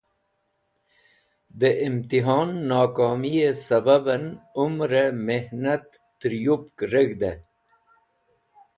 De 1.63 1.69
Imtihon 1.87 2.51
Nokomiye 2.71 3.49
Sababen 3.65 4.25
Umare 4.65 5.05
Mihnat 5.25 5.87
ter 6.19 6.31
yupk 6.45 6.75
reg̃hdey 6.91 7.37